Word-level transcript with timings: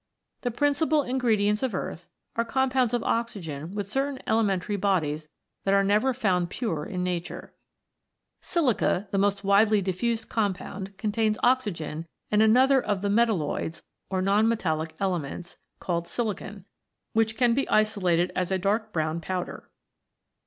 The 0.41 0.49
principal 0.49 1.03
ingredients 1.03 1.61
of 1.61 1.75
Earth, 1.75 2.07
are 2.35 2.43
compounds 2.43 2.95
of 2.95 3.03
oxygen 3.03 3.75
with 3.75 3.87
certain 3.87 4.17
elementary 4.25 4.75
bodies 4.75 5.29
that 5.63 5.75
are 5.75 5.83
never 5.83 6.11
found 6.11 6.49
pure 6.49 6.83
in 6.87 7.03
nature. 7.03 7.53
Silica, 8.41 9.07
the 9.11 9.19
most 9.19 9.43
widely 9.43 9.79
diffused 9.79 10.27
compound, 10.27 10.97
con 10.97 11.11
tains 11.11 11.37
oxygen, 11.43 12.07
and 12.31 12.41
another 12.41 12.81
of 12.81 13.03
the 13.03 13.09
metalloids, 13.09 13.83
or 14.09 14.23
non 14.23 14.47
metallic 14.47 14.95
elements, 14.99 15.57
called 15.79 16.07
silicon, 16.07 16.65
which 17.13 17.37
can 17.37 17.53
be 17.53 17.61
THE 17.65 17.67
FOUR 17.67 17.73
ELEMENTS. 17.75 17.93
47 17.93 18.01
isolated 18.09 18.31
as 18.35 18.51
a 18.51 18.57
dark 18.57 18.91
brown 18.91 19.21
powder. 19.21 19.69